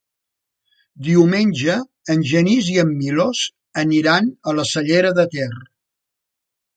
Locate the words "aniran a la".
3.81-4.65